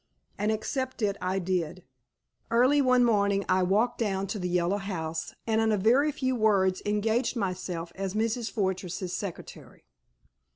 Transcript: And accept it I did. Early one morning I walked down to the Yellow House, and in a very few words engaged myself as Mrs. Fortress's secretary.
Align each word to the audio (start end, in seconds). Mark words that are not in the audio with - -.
And 0.35 0.51
accept 0.51 1.03
it 1.03 1.15
I 1.21 1.37
did. 1.37 1.83
Early 2.49 2.81
one 2.81 3.03
morning 3.05 3.45
I 3.47 3.61
walked 3.61 3.99
down 3.99 4.25
to 4.33 4.39
the 4.39 4.49
Yellow 4.49 4.79
House, 4.79 5.35
and 5.45 5.61
in 5.61 5.71
a 5.71 5.77
very 5.77 6.11
few 6.11 6.35
words 6.35 6.81
engaged 6.87 7.35
myself 7.35 7.91
as 7.93 8.15
Mrs. 8.15 8.49
Fortress's 8.49 9.13
secretary. 9.13 9.85